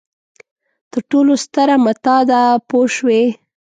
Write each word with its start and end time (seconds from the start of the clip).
تر 0.91 1.01
ټولو 1.11 1.33
ستره 1.43 1.75
متاع 1.85 2.21
ده 2.29 2.41
پوه 2.67 2.87
شوې!. 2.95 3.23